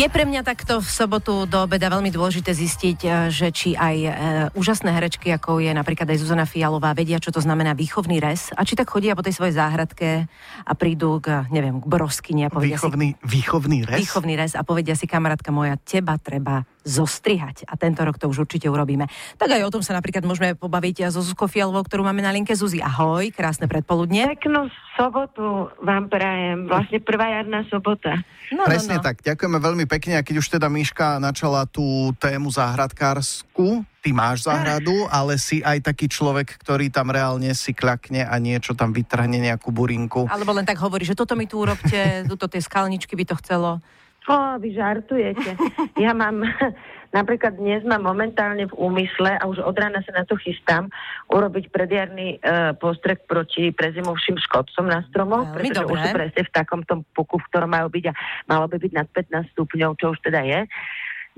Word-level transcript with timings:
Je 0.00 0.08
pre 0.08 0.24
mňa 0.24 0.40
takto 0.40 0.80
v 0.80 0.88
sobotu 0.88 1.44
do 1.44 1.68
obeda 1.68 1.92
veľmi 1.92 2.08
dôležité 2.08 2.56
zistiť, 2.56 2.98
e, 3.04 3.08
že 3.28 3.52
či 3.52 3.76
aj 3.76 3.96
e, 4.00 4.10
úžasné 4.56 4.96
herečky, 4.96 5.28
ako 5.28 5.60
je 5.60 5.68
napríklad 5.76 6.08
aj 6.08 6.24
Zuzana 6.24 6.48
Fialová, 6.48 6.96
vedia, 6.96 7.20
čo 7.20 7.28
to 7.28 7.44
znamená 7.44 7.76
výchovný 7.76 8.16
res 8.16 8.48
a 8.56 8.64
či 8.64 8.80
tak 8.80 8.88
chodia 8.88 9.12
po 9.12 9.20
tej 9.20 9.36
svojej 9.36 9.60
záhradke 9.60 10.24
a 10.64 10.72
prídu 10.72 11.20
k, 11.20 11.44
neviem, 11.52 11.84
k 11.84 11.84
broskyni 11.84 12.48
a 12.48 12.50
povedia 12.50 12.80
výchovný, 12.80 13.12
si... 13.12 13.28
Výchovný 13.28 13.78
res? 13.84 14.00
Výchovný 14.00 14.34
res 14.40 14.52
a 14.56 14.64
povedia 14.64 14.96
si, 14.96 15.04
kamarátka 15.04 15.52
moja, 15.52 15.76
teba 15.76 16.16
treba 16.16 16.64
zostrihať. 16.80 17.68
A 17.68 17.76
tento 17.76 18.00
rok 18.00 18.16
to 18.16 18.24
už 18.24 18.48
určite 18.48 18.72
urobíme. 18.72 19.04
Tak 19.36 19.52
aj 19.52 19.68
o 19.68 19.72
tom 19.76 19.84
sa 19.84 19.92
napríklad 19.92 20.24
môžeme 20.24 20.56
pobaviť 20.56 21.12
so 21.12 21.20
Zuzkou 21.20 21.44
Fialovou, 21.44 21.84
ktorú 21.84 22.08
máme 22.08 22.24
na 22.24 22.32
linke. 22.32 22.56
Zuzi, 22.56 22.80
ahoj, 22.80 23.28
krásne 23.36 23.68
predpoludne. 23.68 24.32
Peknú 24.32 24.72
sobotu 25.00 25.72
vám 25.80 26.12
prajem, 26.12 26.68
vlastne 26.68 27.00
prvá 27.00 27.40
jarná 27.40 27.64
sobota. 27.72 28.20
No, 28.52 28.68
Presne 28.68 28.98
no, 28.98 29.00
no. 29.00 29.06
tak, 29.08 29.24
ďakujeme 29.24 29.56
veľmi 29.56 29.84
pekne 29.88 30.20
a 30.20 30.26
keď 30.26 30.44
už 30.44 30.60
teda 30.60 30.68
Miška 30.68 31.16
načala 31.16 31.64
tú 31.64 32.12
tému 32.20 32.52
záhradkársku, 32.52 33.80
ty 34.04 34.10
máš 34.12 34.44
záhradu, 34.44 35.08
ale 35.08 35.40
si 35.40 35.64
aj 35.64 35.88
taký 35.88 36.12
človek, 36.12 36.60
ktorý 36.60 36.92
tam 36.92 37.08
reálne 37.08 37.48
si 37.56 37.72
kľakne 37.72 38.28
a 38.28 38.34
niečo 38.36 38.76
tam 38.76 38.92
vytrhne 38.92 39.40
nejakú 39.40 39.72
burinku. 39.72 40.28
Alebo 40.28 40.52
len 40.52 40.68
tak 40.68 40.76
hovorí, 40.84 41.08
že 41.08 41.16
toto 41.16 41.32
mi 41.32 41.48
tu 41.48 41.64
urobte, 41.64 41.96
tuto 42.30 42.44
tie 42.44 42.60
skalničky 42.60 43.16
by 43.16 43.24
to 43.24 43.34
chcelo. 43.40 43.80
O, 44.28 44.36
vy 44.60 44.76
žartujete. 44.76 45.56
Ja 46.04 46.16
mám, 46.16 46.40
napríklad 47.18 47.60
dnes 47.60 47.84
mám 47.84 48.04
momentálne 48.04 48.64
v 48.68 48.74
úmysle 48.76 49.36
a 49.36 49.44
už 49.44 49.60
od 49.60 49.76
rána 49.76 50.00
sa 50.00 50.12
na 50.16 50.24
to 50.24 50.36
chystám, 50.40 50.88
urobiť 51.28 51.68
predjarný 51.68 52.40
uh, 52.40 52.72
postrek 52.76 53.28
proti 53.28 53.68
prezimovším 53.68 54.40
škodcom 54.48 54.88
na 54.88 55.04
stromoch, 55.12 55.44
Veľmi 55.52 55.56
pretože 55.60 55.84
dobré. 55.84 55.92
už 55.92 55.98
sú 56.00 56.08
presne 56.16 56.42
v 56.48 56.54
takom 56.56 56.80
tom 56.88 57.04
puku, 57.12 57.36
v 57.36 57.48
ktorom 57.52 57.68
majú 57.68 57.92
byť 57.92 58.04
a 58.08 58.12
malo 58.48 58.64
by 58.68 58.76
byť 58.80 58.92
nad 58.96 59.08
15 59.12 59.52
stupňov, 59.52 59.90
čo 60.00 60.06
už 60.16 60.18
teda 60.24 60.40
je. 60.44 60.60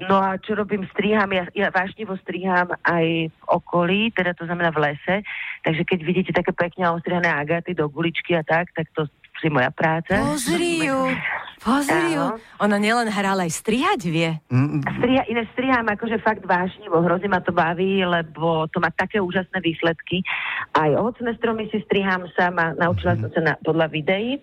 No 0.00 0.18
a 0.18 0.40
čo 0.40 0.56
robím, 0.56 0.88
striham, 0.94 1.30
ja, 1.36 1.44
ja 1.52 1.68
vášnivo 1.68 2.16
striham 2.24 2.72
aj 2.86 3.28
v 3.28 3.42
okolí, 3.44 4.08
teda 4.14 4.32
to 4.32 4.48
znamená 4.48 4.72
v 4.72 4.90
lese, 4.90 5.14
takže 5.62 5.82
keď 5.84 5.98
vidíte 6.00 6.32
také 6.32 6.50
pekne 6.54 6.90
ostrihané 6.90 7.28
agaty 7.28 7.76
do 7.76 7.86
guličky 7.92 8.34
a 8.34 8.42
tak, 8.42 8.72
tak 8.72 8.88
to 8.96 9.04
je 9.42 9.50
moja 9.50 9.74
práca. 9.74 10.22
Pozri 10.22 10.86
ju, 10.86 10.98
pozri 11.62 12.18
ju. 12.18 12.24
Ona 12.58 12.76
nielen 12.76 13.08
hrá, 13.08 13.38
ale 13.38 13.46
aj 13.46 13.62
strihať 13.62 14.00
vie. 14.10 14.30
Mm, 14.50 14.82
Striha, 14.82 15.22
iné 15.30 15.42
striham 15.54 15.86
akože 15.86 16.18
fakt 16.20 16.42
vášnivo, 16.42 17.00
hrozne 17.00 17.30
ma 17.30 17.38
to 17.38 17.54
baví, 17.54 18.02
lebo 18.02 18.66
to 18.74 18.82
má 18.82 18.90
také 18.90 19.22
úžasné 19.22 19.62
výsledky. 19.62 20.26
Aj 20.74 20.90
ovocné 20.98 21.38
stromy 21.38 21.70
si 21.70 21.78
striham 21.86 22.26
sama, 22.34 22.74
naučila 22.74 23.14
som 23.16 23.30
sa 23.30 23.40
na, 23.40 23.52
podľa 23.62 23.86
videí 23.88 24.42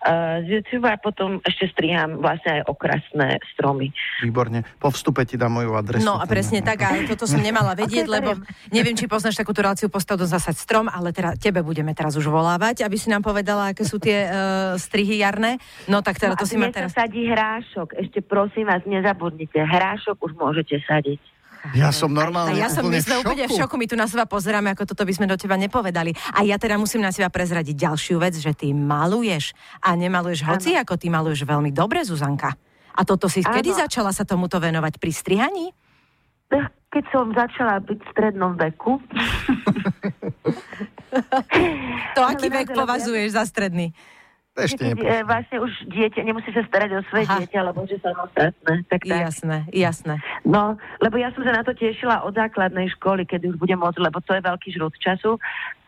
z 0.00 0.46
YouTube 0.48 0.88
a 0.88 0.96
potom 0.96 1.44
ešte 1.44 1.68
striham 1.76 2.24
vlastne 2.24 2.60
aj 2.60 2.62
okrasné 2.72 3.36
stromy. 3.52 3.92
výborne. 4.24 4.64
Po 4.80 4.88
vstupe 4.88 5.28
ti 5.28 5.36
dám 5.36 5.60
moju 5.60 5.76
adresu. 5.76 6.08
No 6.08 6.16
a 6.16 6.24
presne 6.24 6.64
tak, 6.64 6.80
a 6.88 7.04
toto 7.04 7.28
som 7.28 7.36
nemala 7.48 7.76
vedieť, 7.76 8.08
Ok, 8.08 8.14
lebo 8.16 8.30
neviem, 8.72 8.96
či 8.96 9.04
poznáš 9.04 9.36
takúto 9.36 9.60
reláciu 9.60 9.92
postav 9.92 10.16
do 10.16 10.24
zasať 10.24 10.56
strom, 10.56 10.88
ale 10.88 11.12
teda 11.12 11.36
tebe 11.36 11.60
budeme 11.60 11.92
teraz 11.92 12.16
už 12.16 12.32
volávať, 12.32 12.80
aby 12.80 12.96
si 12.96 13.12
nám 13.12 13.20
povedala, 13.20 13.76
aké 13.76 13.84
sú 13.84 14.00
tie 14.00 14.24
uh, 14.24 14.32
strihy 14.80 15.20
jarné. 15.20 15.60
No 15.84 16.00
tak 16.00 16.16
teda 16.16 16.32
no 16.32 16.40
to 16.40 16.48
a 16.48 16.50
si 16.50 16.56
ma 16.56 16.72
teraz... 16.72 16.96
sa 16.96 17.04
sadí 17.04 17.28
hrášok. 17.28 18.00
Ešte 18.00 18.24
prosím 18.24 18.72
vás, 18.72 18.80
nezabudnite. 18.88 19.60
Hrášok 19.60 20.16
už 20.16 20.32
môžete 20.32 20.80
sadiť. 20.88 21.20
Ja 21.76 21.92
som 21.92 22.08
A 22.16 22.24
normálne 22.24 22.56
ja 22.56 22.72
som, 22.72 22.88
my 22.88 22.96
sme 22.98 23.20
v 23.20 23.28
úplne 23.28 23.44
v 23.44 23.52
šoku. 23.52 23.60
šoku, 23.68 23.74
my 23.76 23.86
tu 23.86 23.96
na 23.96 24.08
seba 24.08 24.24
pozeráme, 24.24 24.72
ako 24.72 24.88
toto 24.88 25.04
by 25.04 25.12
sme 25.12 25.26
do 25.28 25.36
teba 25.36 25.60
nepovedali. 25.60 26.16
A 26.32 26.40
ja 26.42 26.56
teda 26.56 26.80
musím 26.80 27.04
na 27.04 27.12
seba 27.12 27.28
prezradiť 27.28 27.76
ďalšiu 27.76 28.16
vec, 28.16 28.34
že 28.40 28.56
ty 28.56 28.72
maluješ 28.72 29.52
a 29.84 29.92
nemaluješ 29.92 30.48
hoci, 30.48 30.72
ako 30.80 30.96
ty 30.96 31.12
maluješ 31.12 31.44
veľmi 31.44 31.68
dobre, 31.68 32.00
Zuzanka. 32.00 32.56
A 32.96 33.00
toto 33.04 33.28
si 33.28 33.44
Áno. 33.44 33.52
kedy 33.52 33.76
začala 33.76 34.10
sa 34.10 34.24
tomuto 34.24 34.56
venovať? 34.56 34.96
Pri 34.96 35.12
strihaní? 35.12 35.70
Keď 36.90 37.04
som 37.14 37.30
začala 37.30 37.78
byť 37.78 37.98
v 38.02 38.08
strednom 38.10 38.58
veku, 38.58 38.98
To 42.16 42.22
aký 42.30 42.48
vek 42.50 42.70
považuješ 42.74 43.34
za 43.34 43.44
stredný? 43.46 43.92
Ešte 44.66 44.82
keď 44.82 44.88
nepočujem. 44.92 45.16
e, 45.16 45.28
vlastne 45.28 45.56
už 45.60 45.72
dieťa, 45.88 46.20
nemusí 46.24 46.50
sa 46.52 46.62
starať 46.66 46.90
o 46.96 47.00
svoje 47.08 47.24
Aha. 47.28 47.36
dieťa, 47.40 47.60
lebo 47.64 47.78
že 47.88 47.96
samostatné. 48.02 48.74
Tak, 48.88 49.00
tak. 49.06 49.20
Jasné, 49.30 49.56
jasné. 49.72 50.14
No, 50.44 50.76
lebo 51.00 51.16
ja 51.16 51.32
som 51.32 51.42
sa 51.44 51.52
na 51.56 51.62
to 51.62 51.72
tešila 51.72 52.24
od 52.24 52.32
základnej 52.36 52.88
školy, 52.98 53.24
kedy 53.24 53.54
už 53.54 53.56
budem 53.56 53.80
môcť, 53.80 54.00
lebo 54.00 54.18
to 54.24 54.36
je 54.36 54.42
veľký 54.42 54.68
žrút 54.74 54.94
času 55.00 55.40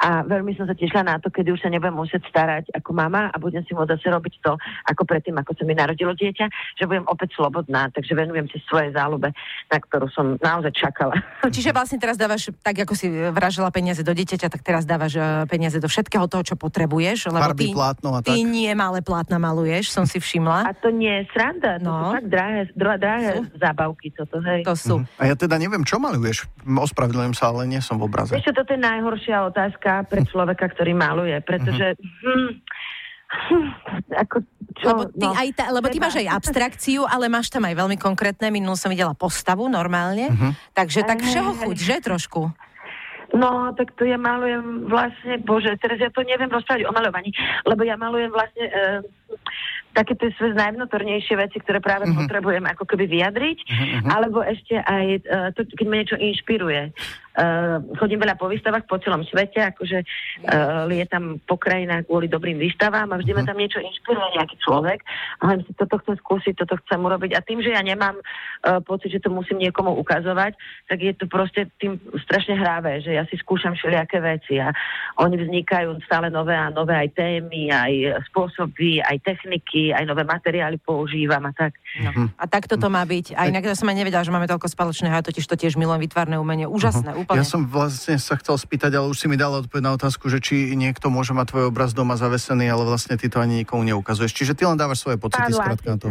a 0.02 0.26
veľmi 0.26 0.58
som 0.58 0.66
sa 0.66 0.74
tešila 0.74 1.06
na 1.06 1.16
to, 1.22 1.30
kedy 1.30 1.54
už 1.54 1.62
sa 1.62 1.70
nebudem 1.70 1.94
musieť 1.94 2.26
starať 2.26 2.74
ako 2.74 2.90
mama 2.90 3.30
a 3.30 3.36
budem 3.38 3.62
si 3.62 3.70
môcť 3.70 3.94
zase 3.94 4.10
robiť 4.10 4.34
to, 4.42 4.58
ako 4.90 5.02
predtým, 5.06 5.38
ako 5.38 5.54
sa 5.54 5.62
mi 5.62 5.78
narodilo 5.78 6.10
dieťa, 6.10 6.46
že 6.74 6.84
budem 6.90 7.06
opäť 7.06 7.38
slobodná, 7.38 7.86
takže 7.94 8.18
venujem 8.18 8.50
si 8.50 8.58
svoje 8.66 8.90
záľube, 8.90 9.30
na 9.70 9.78
ktorú 9.78 10.10
som 10.10 10.34
naozaj 10.42 10.74
čakala. 10.74 11.14
Čiže 11.54 11.70
vlastne 11.70 12.02
teraz 12.02 12.18
dávaš, 12.18 12.50
tak 12.66 12.82
ako 12.82 12.98
si 12.98 13.06
vražila 13.30 13.70
peniaze 13.70 14.02
do 14.02 14.10
dieťaťa, 14.10 14.50
tak 14.50 14.62
teraz 14.66 14.82
dávaš 14.82 15.14
eh, 15.16 15.46
peniaze 15.46 15.78
do 15.78 15.86
všetkého 15.86 16.26
toho, 16.26 16.42
čo 16.42 16.54
potrebuješ. 16.58 17.30
Lebo 17.30 17.54
Farby, 17.54 17.70
ty, 17.70 17.76
plátno 17.76 18.10
a 18.18 18.20
ty 18.26 18.34
tak. 18.34 18.38
Nie 18.62 18.72
malé 18.72 19.02
plátna 19.02 19.36
maluješ, 19.36 19.90
som 19.90 20.06
si 20.06 20.16
A 20.16 20.22
všimla. 20.22 20.58
to 20.78 20.88
nie 20.88 21.10
je 21.10 21.22
sranda, 21.30 21.76
to 21.76 21.82
No. 21.82 21.92
sú 21.92 22.04
fakt 22.14 22.28
drahé, 22.28 22.60
dra- 22.72 22.94
drahé 22.96 23.30
zábavky 23.52 24.14
toto, 24.14 24.38
hej. 24.40 24.62
To 24.62 24.78
sú. 24.78 25.02
A 25.18 25.26
ja 25.26 25.34
teda 25.34 25.58
neviem, 25.58 25.82
čo 25.82 25.98
maluješ. 25.98 26.46
Ospravedlňujem 26.62 27.34
sa, 27.34 27.50
ale 27.50 27.66
nie 27.66 27.82
som 27.82 27.98
v 27.98 28.06
obraze. 28.06 28.38
Čo, 28.38 28.54
toto 28.54 28.70
je 28.70 28.78
najhoršia 28.78 29.42
otázka 29.44 30.06
pre 30.06 30.22
človeka, 30.22 30.70
ktorý 30.70 30.94
maluje, 30.94 31.34
pretože... 31.40 31.98
Hm, 31.98 32.50
hm, 33.50 33.66
ako, 34.14 34.36
čo, 34.72 34.86
Lebo 34.88 35.02
ty, 35.08 35.20
no, 35.20 35.32
aj 35.32 35.48
ta, 35.52 35.64
lebo 35.68 35.86
ty 35.88 35.98
máš 35.98 36.16
aj 36.16 36.28
abstrakciu, 36.32 37.04
ale 37.04 37.26
máš 37.26 37.48
tam 37.48 37.64
aj 37.64 37.74
veľmi 37.74 37.96
konkrétne. 37.96 38.48
Minul 38.48 38.76
som 38.76 38.88
videla 38.88 39.12
postavu 39.12 39.66
normálne. 39.66 40.32
Takže 40.72 41.02
tak 41.02 41.20
všeho 41.20 41.60
chuť, 41.60 41.76
že 41.76 41.96
trošku. 42.00 42.48
No, 43.32 43.72
tak 43.72 43.96
to 43.96 44.04
ja 44.04 44.20
malujem 44.20 44.92
vlastne, 44.92 45.40
bože, 45.40 45.72
teraz 45.80 45.96
ja 45.96 46.12
to 46.12 46.20
neviem 46.20 46.52
rozprávať 46.52 46.84
o 46.84 46.92
malovaní, 46.92 47.32
lebo 47.64 47.80
ja 47.80 47.96
malujem 47.96 48.28
vlastne 48.28 48.68
e, 48.68 48.72
také 49.96 50.12
tie 50.20 50.28
svoje 50.36 50.52
najvnútornejšie 50.52 51.40
veci, 51.40 51.56
ktoré 51.64 51.80
práve 51.80 52.08
mm-hmm. 52.08 52.28
potrebujem 52.28 52.64
ako 52.68 52.84
keby 52.84 53.08
vyjadriť, 53.08 53.58
mm-hmm. 53.64 54.08
alebo 54.12 54.44
ešte 54.44 54.76
aj 54.84 55.06
e, 55.16 55.20
to, 55.56 55.64
keď 55.64 55.86
ma 55.88 55.96
niečo 56.00 56.16
inšpiruje. 56.20 56.92
Uh, 57.32 57.80
chodím 57.96 58.20
veľa 58.20 58.36
po 58.36 58.44
výstavách 58.44 58.84
po 58.84 59.00
celom 59.00 59.24
svete, 59.24 59.64
akože 59.72 60.04
uh, 60.04 60.84
lietam 60.84 61.40
po 61.40 61.56
krajinách 61.56 62.04
kvôli 62.04 62.28
dobrým 62.28 62.60
výstavám 62.60 63.08
a 63.08 63.16
vždy 63.16 63.32
ma 63.32 63.42
tam 63.48 63.56
niečo 63.56 63.80
inšpiruje 63.80 64.36
nejaký 64.36 64.60
človek 64.60 65.00
a 65.40 65.48
hovorím 65.48 65.64
si, 65.64 65.72
toto 65.72 65.96
chcem 66.04 66.20
skúsiť, 66.20 66.54
toto 66.60 66.76
chcem 66.84 67.00
urobiť 67.00 67.32
a 67.32 67.40
tým, 67.40 67.64
že 67.64 67.72
ja 67.72 67.80
nemám 67.80 68.20
uh, 68.20 68.84
pocit, 68.84 69.16
že 69.16 69.24
to 69.24 69.32
musím 69.32 69.64
niekomu 69.64 69.96
ukazovať, 69.96 70.60
tak 70.92 70.98
je 71.00 71.12
to 71.16 71.24
proste 71.24 71.72
tým 71.80 71.96
strašne 72.20 72.52
hravé, 72.52 73.00
že 73.00 73.16
ja 73.16 73.24
si 73.24 73.40
skúšam 73.40 73.72
všelijaké 73.80 74.20
veci 74.20 74.60
a 74.60 74.68
oni 75.16 75.40
vznikajú 75.40 76.04
stále 76.04 76.28
nové 76.28 76.52
a 76.52 76.68
nové 76.68 76.92
aj 76.92 77.16
témy, 77.16 77.72
aj 77.72 78.20
spôsoby, 78.28 79.00
aj 79.00 79.24
techniky, 79.24 79.88
aj 79.96 80.04
nové 80.04 80.28
materiály 80.28 80.76
používam 80.84 81.48
a 81.48 81.52
tak. 81.56 81.80
No. 81.96 82.28
A 82.36 82.44
takto 82.44 82.76
to 82.76 82.92
má 82.92 83.00
byť. 83.08 83.40
A 83.40 83.48
inak 83.48 83.64
ja 83.64 83.72
som 83.72 83.88
aj 83.88 83.96
nevedela, 83.96 84.20
že 84.20 84.28
máme 84.28 84.44
toľko 84.52 84.68
spoločného, 84.68 85.16
ja 85.16 85.24
totiž 85.24 85.48
to 85.48 85.56
tiež 85.56 85.80
milujem 85.80 86.04
vytvárne 86.04 86.36
umenie. 86.36 86.68
Úžasné, 86.68 87.21
úplne. 87.22 87.38
Ja 87.38 87.46
som 87.46 87.64
vlastne 87.66 88.18
sa 88.18 88.34
chcel 88.38 88.58
spýtať, 88.58 88.92
ale 88.98 89.06
už 89.08 89.16
si 89.16 89.26
mi 89.30 89.38
dala 89.38 89.62
odpoveď 89.62 89.82
na 89.82 89.92
otázku, 89.94 90.28
že 90.28 90.42
či 90.42 90.74
niekto 90.74 91.08
môže 91.08 91.32
mať 91.32 91.54
tvoj 91.54 91.64
obraz 91.70 91.94
doma 91.94 92.18
zavesený, 92.18 92.68
ale 92.68 92.82
vlastne 92.84 93.14
ty 93.14 93.30
to 93.30 93.38
ani 93.38 93.62
nikomu 93.62 93.86
neukazuješ. 93.86 94.32
Čiže 94.34 94.52
ty 94.58 94.66
len 94.66 94.76
dávaš 94.76 95.02
svoje 95.02 95.16
pocity 95.16 95.54
skrátka 95.54 95.94
na 95.94 95.98
to. 95.98 96.08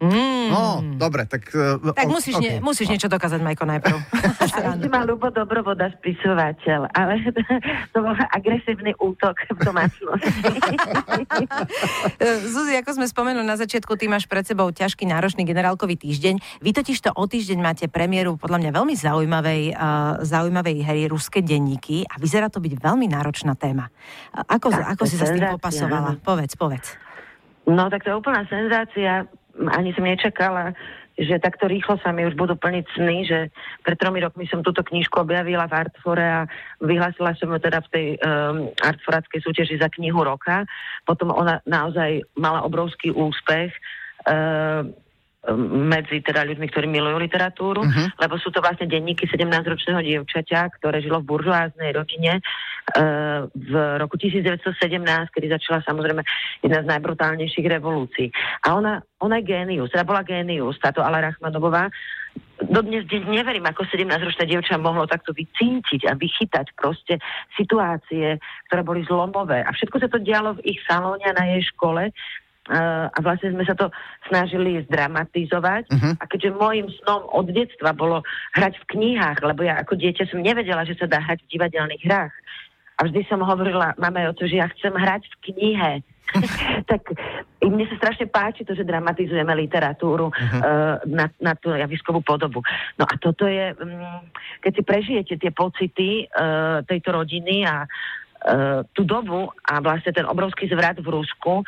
Mm. 0.00 0.48
No, 0.48 0.80
dobre, 0.96 1.28
tak... 1.28 1.52
uh, 1.52 1.76
Tak 1.92 2.08
o- 2.08 2.16
musíš, 2.16 2.40
okay. 2.40 2.56
nie, 2.56 2.64
musíš 2.64 2.88
niečo 2.88 3.12
dokázať, 3.12 3.36
Majko, 3.44 3.68
najprv. 3.68 3.96
A 4.00 4.40
ešte 4.48 4.88
má 4.88 5.04
Lubo 5.04 5.28
Dobrovoda 5.28 5.92
spisovateľ, 6.00 6.88
ale 6.96 7.20
to 7.92 8.00
bol 8.00 8.16
agresívny 8.32 8.96
útok 8.96 9.36
v 9.52 9.60
domácnosti. 9.60 10.40
Zuzi, 12.52 12.80
ako 12.80 12.96
sme 12.96 13.06
spomenuli 13.12 13.44
na 13.44 13.60
začiatku, 13.60 13.92
ty 14.00 14.08
máš 14.08 14.24
pred 14.24 14.48
sebou 14.48 14.72
ťažký, 14.72 15.04
náročný 15.04 15.44
generálkový 15.44 16.00
týždeň. 16.00 16.64
Vy 16.64 16.70
totiž 16.72 16.96
to 17.04 17.12
o 17.12 17.24
týždeň 17.28 17.60
máte 17.60 17.84
premiéru 17.84 18.40
podľa 18.40 18.56
mňa 18.56 18.70
veľmi 18.72 18.94
zaujímavej, 18.96 19.76
uh, 19.76 20.24
zaujímavej 20.24 20.39
hry 20.48 21.04
Ruské 21.10 21.44
denníky 21.44 22.08
a 22.08 22.16
vyzerá 22.16 22.48
to 22.48 22.62
byť 22.62 22.80
veľmi 22.80 23.10
náročná 23.10 23.52
téma. 23.58 23.92
Ako, 24.32 24.72
Tak, 24.72 24.96
ako 24.96 25.04
si 25.04 25.20
sa 25.20 25.28
s 25.28 25.36
tým 25.36 25.52
popasovala? 25.52 26.16
Povedz, 26.24 26.56
povedz. 26.56 26.96
No 27.68 27.92
tak 27.92 28.08
to 28.08 28.14
je 28.14 28.16
úplná 28.16 28.48
senzácia. 28.48 29.28
Ani 29.76 29.92
som 29.92 30.08
nečakala, 30.08 30.72
že 31.20 31.36
takto 31.36 31.68
rýchlo 31.68 32.00
sa 32.00 32.16
mi 32.16 32.24
už 32.24 32.32
budú 32.32 32.56
plniť 32.56 32.84
sny, 32.96 33.16
že 33.28 33.38
pred 33.84 34.00
tromi 34.00 34.24
rokmi 34.24 34.48
som 34.48 34.64
túto 34.64 34.80
knižku 34.80 35.20
objavila 35.20 35.68
v 35.68 35.76
Artfore 35.84 36.24
a 36.24 36.40
vyhlásila 36.80 37.36
som 37.36 37.52
ju 37.52 37.60
teda 37.60 37.84
v 37.84 37.88
tej 37.92 38.06
um, 38.16 38.72
Artforáckej 38.80 39.40
súťaži 39.44 39.76
za 39.76 39.92
knihu 40.00 40.24
roka. 40.24 40.64
Potom 41.04 41.28
ona 41.28 41.60
naozaj 41.68 42.24
mala 42.40 42.64
obrovský 42.64 43.12
úspech. 43.12 43.68
Uh, 44.24 44.88
medzi 45.64 46.20
teda 46.20 46.44
ľuďmi, 46.44 46.66
ktorí 46.68 46.84
milujú 46.84 47.16
literatúru, 47.16 47.80
uh-huh. 47.80 48.12
lebo 48.20 48.36
sú 48.36 48.52
to 48.52 48.60
vlastne 48.60 48.84
denníky 48.84 49.24
17-ročného 49.24 50.04
dievčaťa, 50.04 50.76
ktoré 50.76 51.00
žilo 51.00 51.24
v 51.24 51.32
buržoáznej 51.32 51.96
rodine 51.96 52.44
uh, 52.44 53.48
v 53.48 53.72
roku 53.96 54.20
1917, 54.20 55.00
kedy 55.32 55.46
začala 55.48 55.80
samozrejme 55.88 56.20
jedna 56.60 56.84
z 56.84 56.86
najbrutálnejších 56.92 57.66
revolúcií. 57.72 58.28
A 58.68 58.76
ona, 58.76 59.00
ona 59.24 59.40
je 59.40 59.48
génius, 59.48 59.88
teda 59.88 60.04
bola 60.04 60.20
génius, 60.20 60.76
táto 60.76 61.00
Ala 61.00 61.24
Rachmanová. 61.24 61.88
Dodnes 62.60 63.08
neverím, 63.08 63.64
ako 63.64 63.88
17-ročné 63.88 64.44
dievča 64.44 64.76
mohlo 64.76 65.08
takto 65.08 65.32
vycítiť 65.32 66.04
a 66.04 66.12
vychytať 66.20 66.76
proste 66.76 67.16
situácie, 67.56 68.36
ktoré 68.68 68.84
boli 68.84 69.00
zlomové. 69.08 69.64
A 69.64 69.72
všetko 69.72 69.96
sa 70.04 70.08
to 70.12 70.20
dialo 70.20 70.60
v 70.60 70.76
ich 70.76 70.80
salóne 70.84 71.24
a 71.24 71.32
na 71.32 71.56
jej 71.56 71.64
škole 71.72 72.12
a 72.70 73.18
vlastne 73.18 73.50
sme 73.50 73.66
sa 73.66 73.74
to 73.74 73.90
snažili 74.30 74.78
zdramatizovať. 74.86 75.90
Uh-huh. 75.90 76.14
A 76.16 76.24
keďže 76.30 76.54
môjim 76.54 76.86
snom 77.02 77.26
od 77.34 77.50
detstva 77.50 77.90
bolo 77.90 78.22
hrať 78.54 78.78
v 78.86 78.88
knihách, 78.94 79.42
lebo 79.42 79.66
ja 79.66 79.82
ako 79.82 79.98
dieťa 79.98 80.30
som 80.30 80.38
nevedela, 80.38 80.86
že 80.86 80.94
sa 80.94 81.10
dá 81.10 81.18
hrať 81.18 81.42
v 81.44 81.58
divadelných 81.58 82.06
hrách. 82.06 82.34
A 83.00 83.08
vždy 83.08 83.26
som 83.26 83.40
hovorila 83.42 83.96
mame 83.96 84.22
o 84.28 84.36
to, 84.36 84.44
že 84.46 84.60
ja 84.60 84.68
chcem 84.76 84.92
hrať 84.92 85.24
v 85.26 85.36
knihe. 85.50 85.92
tak 86.90 87.10
mne 87.58 87.90
sa 87.90 87.96
strašne 87.98 88.30
páči 88.30 88.62
to, 88.62 88.78
že 88.78 88.86
dramatizujeme 88.86 89.50
literatúru 89.50 90.30
uh-huh. 90.30 90.60
uh, 90.62 90.96
na, 91.10 91.26
na 91.42 91.58
tú 91.58 91.74
javiskovú 91.74 92.22
podobu. 92.22 92.62
No 92.94 93.04
a 93.08 93.14
toto 93.18 93.50
je, 93.50 93.74
um, 93.74 94.22
keď 94.62 94.72
si 94.78 94.82
prežijete 94.86 95.34
tie 95.42 95.50
pocity 95.50 96.30
uh, 96.30 96.86
tejto 96.86 97.18
rodiny 97.18 97.66
a 97.66 97.82
uh, 97.82 98.86
tú 98.94 99.02
dobu 99.02 99.50
a 99.66 99.82
vlastne 99.82 100.14
ten 100.14 100.28
obrovský 100.28 100.70
zvrat 100.70 101.02
v 101.02 101.08
Rusku, 101.08 101.66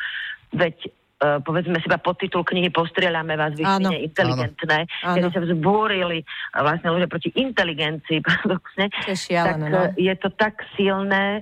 Veď 0.53 0.75
uh, 0.85 1.39
povedzme 1.41 1.81
si 1.81 1.89
iba 1.89 1.97
podtitul 1.97 2.45
knihy 2.45 2.69
Postrieľame 2.69 3.33
vás, 3.33 3.57
vy 3.57 3.65
ste 3.65 4.05
inteligentné, 4.05 4.85
kedy 5.01 5.27
sa 5.33 5.41
vzbúrili 5.41 6.21
vlastne 6.53 6.93
ľudia 6.93 7.09
proti 7.09 7.29
inteligencii, 7.33 8.21
paradoxne, 8.27 8.93
tak 9.17 9.57
no. 9.59 9.91
je 9.97 10.13
to 10.17 10.29
tak 10.37 10.61
silné, 10.77 11.41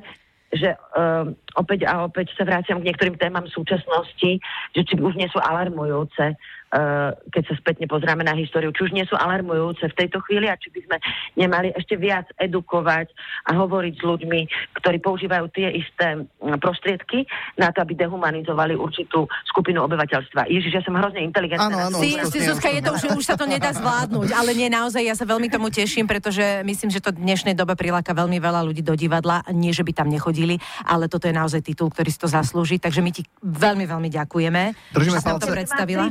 že 0.51 0.75
uh, 0.75 1.31
opäť 1.55 1.87
a 1.87 2.03
opäť 2.03 2.35
sa 2.35 2.43
vráciam 2.43 2.83
k 2.83 2.91
niektorým 2.91 3.15
témam 3.15 3.47
súčasnosti, 3.47 4.39
že 4.75 4.81
či 4.83 4.99
už 4.99 5.15
nie 5.15 5.31
sú 5.31 5.39
alarmujúce. 5.39 6.35
Eh, 6.71 7.11
keď 7.35 7.43
sa 7.51 7.55
spätne 7.59 7.83
pozráme 7.83 8.23
na 8.23 8.31
históriu, 8.31 8.71
či 8.71 8.87
už 8.87 8.95
nie 8.95 9.03
sú 9.03 9.19
alarmujúce 9.19 9.91
v 9.91 9.97
tejto 9.99 10.23
chvíli 10.23 10.47
a 10.47 10.55
či 10.55 10.71
by 10.71 10.79
sme 10.87 10.97
nemali 11.35 11.67
ešte 11.75 11.99
viac 11.99 12.31
edukovať 12.39 13.11
a 13.51 13.59
hovoriť 13.59 13.99
s 13.99 14.03
ľuďmi, 14.07 14.41
ktorí 14.79 15.03
používajú 15.03 15.51
tie 15.51 15.67
isté 15.67 16.23
mm, 16.23 16.63
prostriedky 16.63 17.27
na 17.59 17.75
to, 17.75 17.83
aby 17.83 17.99
dehumanizovali 17.99 18.79
určitú 18.79 19.27
skupinu 19.51 19.83
obyvateľstva. 19.83 20.47
Ježiš, 20.47 20.79
ja 20.79 20.83
som 20.87 20.95
hrozne 20.95 21.19
inteligentná. 21.27 21.67
Áno, 21.67 21.91
áno, 21.91 21.97
si, 21.99 22.15
si, 22.31 22.39
Zuzka, 22.39 22.71
je 22.71 22.79
to, 22.79 22.95
že 22.95 23.07
už 23.19 23.23
sa 23.27 23.35
to 23.35 23.43
nedá 23.51 23.75
zvládnuť, 23.75 24.31
ale 24.31 24.55
nie 24.55 24.71
naozaj, 24.71 25.03
ja 25.03 25.15
sa 25.19 25.27
veľmi 25.27 25.51
tomu 25.51 25.67
teším, 25.75 26.07
pretože 26.07 26.63
myslím, 26.63 26.87
že 26.87 27.03
to 27.03 27.11
v 27.11 27.19
dnešnej 27.19 27.51
dobe 27.51 27.75
priláka 27.75 28.15
veľmi 28.15 28.39
veľa 28.39 28.63
ľudí 28.63 28.79
do 28.79 28.95
divadla, 28.95 29.43
nie 29.51 29.75
že 29.75 29.83
by 29.83 29.91
tam 29.91 30.07
nechodili, 30.07 30.55
ale 30.87 31.11
toto 31.11 31.27
je 31.27 31.35
naozaj 31.35 31.67
titul, 31.67 31.91
ktorý 31.91 32.07
si 32.07 32.19
to 32.23 32.31
zaslúži, 32.31 32.79
takže 32.79 33.03
my 33.03 33.11
ti 33.11 33.27
veľmi, 33.43 33.83
veľmi 33.83 34.07
ďakujeme. 34.07 34.95
Držíme 34.95 35.19
palce. 35.19 35.43
to 35.43 35.47
predstavila. 35.51 36.07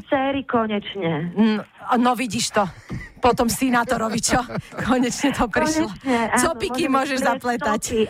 Konečne. 0.50 1.32
No, 1.36 1.64
no 1.96 2.14
vidíš 2.14 2.50
to 2.50 2.68
potom 3.20 3.46
Sinátorovi, 3.46 4.18
čo? 4.18 4.40
Konečne 4.88 5.30
to 5.36 5.46
prišlo. 5.46 5.92
Konečne, 5.92 6.40
Copiky 6.40 6.88
môžeš 6.88 7.20
zapletať. 7.20 7.82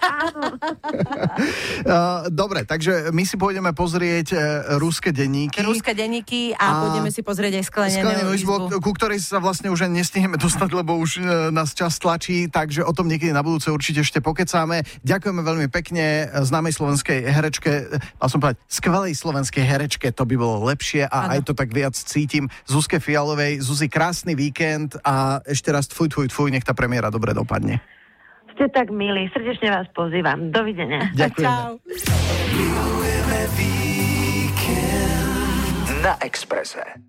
Dobre, 2.30 2.62
takže 2.64 3.10
my 3.10 3.26
si 3.26 3.34
pôjdeme 3.34 3.74
pozrieť 3.74 4.32
e, 4.32 4.36
ruské 4.78 5.10
denníky. 5.10 5.60
Ruské 5.66 5.92
denníky 5.92 6.54
a, 6.54 6.62
a 6.62 6.72
pôjdeme 6.86 7.10
si 7.10 7.26
pozrieť 7.26 7.60
aj 7.60 7.64
sklenenú 7.66 8.30
izbu. 8.32 8.78
Ku 8.78 8.90
ktorej 8.94 9.18
sa 9.18 9.42
vlastne 9.42 9.74
už 9.74 9.90
nestihneme 9.90 10.38
dostať, 10.38 10.70
lebo 10.70 10.94
už 10.96 11.18
e, 11.18 11.50
nás 11.50 11.74
čas 11.74 11.98
tlačí, 11.98 12.46
takže 12.46 12.86
o 12.86 12.94
tom 12.94 13.10
niekedy 13.10 13.34
na 13.34 13.42
budúce 13.42 13.74
určite 13.74 14.06
ešte 14.06 14.22
pokecáme. 14.22 14.86
Ďakujeme 15.02 15.42
veľmi 15.42 15.66
pekne 15.68 16.30
známej 16.30 16.78
slovenskej 16.78 17.26
herečke, 17.26 17.90
mal 18.22 18.28
som 18.30 18.38
povedať, 18.38 18.62
skvelej 18.70 19.18
slovenskej 19.18 19.64
herečke, 19.66 20.14
to 20.14 20.22
by 20.22 20.38
bolo 20.38 20.62
lepšie 20.70 21.08
a 21.08 21.26
ano. 21.26 21.32
aj 21.34 21.40
to 21.48 21.52
tak 21.56 21.74
viac 21.74 21.96
cítim. 21.96 22.46
Zuzke 22.68 23.00
Fialovej. 23.00 23.64
Zuzi, 23.64 23.90
krásny 23.90 24.36
víkend 24.36 25.00
a 25.00 25.41
ešte 25.49 25.73
raz 25.73 25.88
tvoj, 25.88 26.12
tvoj, 26.12 26.26
tvoj, 26.29 26.49
nech 26.52 26.67
tá 26.67 26.76
premiéra 26.76 27.08
dobre 27.08 27.32
dopadne. 27.32 27.81
Ste 28.55 28.69
tak 28.69 28.93
milí, 28.93 29.32
srdečne 29.32 29.73
vás 29.73 29.88
pozývam. 29.97 30.52
Dovidenia. 30.52 31.08
Ďakujem. 31.17 31.49
Čau. 31.49 31.73
Na 36.05 36.17
Exprese. 36.20 37.00